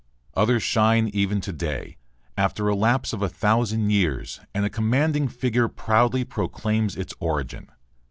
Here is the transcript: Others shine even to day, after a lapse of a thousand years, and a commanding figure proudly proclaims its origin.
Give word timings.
Others 0.33 0.63
shine 0.63 1.09
even 1.13 1.41
to 1.41 1.53
day, 1.53 1.95
after 2.35 2.67
a 2.67 2.75
lapse 2.75 3.13
of 3.13 3.21
a 3.21 3.29
thousand 3.29 3.91
years, 3.91 4.39
and 4.51 4.65
a 4.65 4.69
commanding 4.71 5.27
figure 5.27 5.67
proudly 5.67 6.23
proclaims 6.25 6.95
its 6.95 7.13
origin. 7.19 7.69